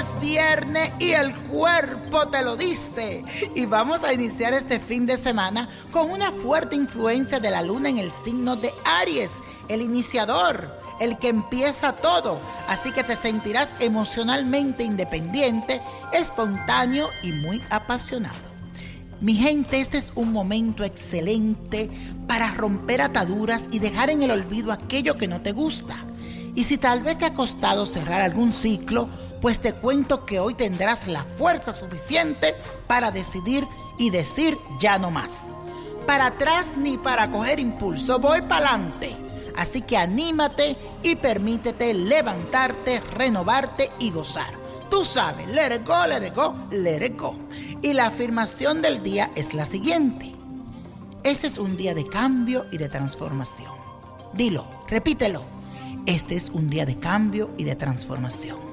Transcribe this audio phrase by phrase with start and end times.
[0.00, 3.22] Es viernes y el cuerpo te lo dice.
[3.54, 7.90] Y vamos a iniciar este fin de semana con una fuerte influencia de la luna
[7.90, 9.32] en el signo de Aries,
[9.68, 12.40] el iniciador, el que empieza todo.
[12.66, 15.82] Así que te sentirás emocionalmente independiente,
[16.14, 18.50] espontáneo y muy apasionado.
[19.20, 21.90] Mi gente, este es un momento excelente
[22.26, 25.96] para romper ataduras y dejar en el olvido aquello que no te gusta.
[26.54, 29.10] Y si tal vez te ha costado cerrar algún ciclo,
[29.40, 32.54] pues te cuento que hoy tendrás la fuerza suficiente
[32.86, 33.66] para decidir
[33.98, 35.42] y decir ya no más.
[36.06, 39.16] Para atrás ni para coger impulso, voy para adelante.
[39.56, 44.54] Así que anímate y permítete levantarte, renovarte y gozar.
[44.90, 47.34] Tú sabes, let it go, let it go, let it go.
[47.82, 50.32] Y la afirmación del día es la siguiente.
[51.22, 53.72] Este es un día de cambio y de transformación.
[54.32, 55.42] Dilo, repítelo.
[56.06, 58.69] Este es un día de cambio y de transformación.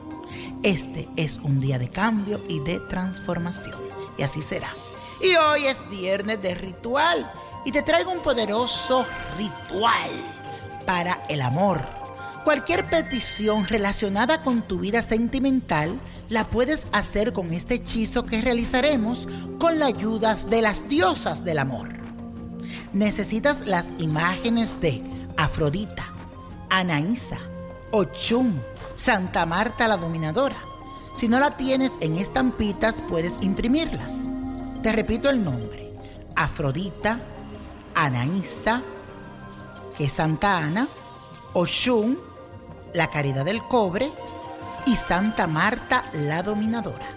[0.64, 3.80] Este es un día de cambio y de transformación.
[4.18, 4.74] Y así será.
[5.22, 7.32] Y hoy es viernes de ritual
[7.66, 9.06] y te traigo un poderoso
[9.38, 10.12] ritual
[10.86, 11.82] para el amor.
[12.44, 16.00] Cualquier petición relacionada con tu vida sentimental
[16.30, 19.28] la puedes hacer con este hechizo que realizaremos
[19.60, 21.90] con la ayuda de las diosas del amor.
[22.94, 25.04] Necesitas las imágenes de
[25.36, 26.06] Afrodita,
[26.70, 27.40] Anaísa,
[27.92, 28.54] Ochum,
[28.98, 30.58] Santa Marta la Dominadora.
[31.14, 34.18] Si no la tienes en estampitas, puedes imprimirlas.
[34.82, 35.94] Te repito el nombre.
[36.36, 37.20] Afrodita,
[37.94, 38.82] Anaísa,
[39.96, 40.88] que es Santa Ana,
[41.54, 42.18] Oshun,
[42.94, 44.12] la caridad del cobre,
[44.88, 47.08] y Santa Marta la Dominadora.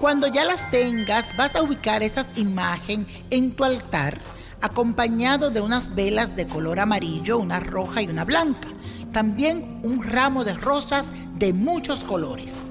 [0.00, 4.18] Cuando ya las tengas, vas a ubicar estas imágenes en tu altar,
[4.62, 8.68] acompañado de unas velas de color amarillo, una roja y una blanca.
[9.12, 12.62] También un ramo de rosas de muchos colores,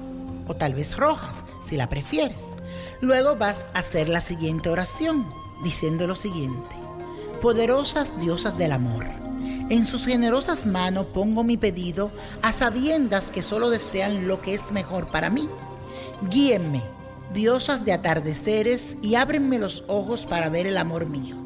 [0.46, 2.44] o tal vez rojas, si la prefieres.
[3.00, 5.26] Luego vas a hacer la siguiente oración,
[5.62, 6.76] diciendo lo siguiente.
[7.42, 9.06] Poderosas diosas del amor,
[9.70, 12.10] en sus generosas manos pongo mi pedido
[12.42, 15.48] a sabiendas que solo desean lo que es mejor para mí.
[16.28, 16.82] Guíenme,
[17.32, 21.36] diosas de atardeceres, y ábrenme los ojos para ver el amor mío.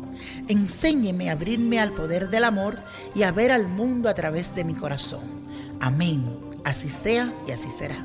[0.49, 2.79] Enséñeme a abrirme al poder del amor
[3.15, 5.23] y a ver al mundo a través de mi corazón.
[5.81, 6.39] Amén.
[6.65, 8.05] Así sea y así será.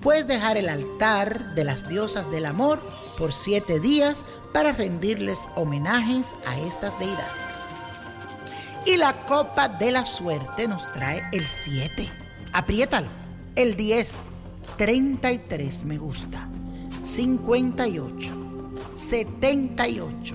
[0.00, 2.80] Puedes dejar el altar de las diosas del amor
[3.18, 7.52] por siete días para rendirles homenajes a estas deidades.
[8.84, 12.08] Y la copa de la suerte nos trae el 7.
[12.52, 13.08] Apriétalo.
[13.54, 14.14] El 10,
[14.78, 16.48] 33 me gusta,
[17.04, 20.34] 58, 78,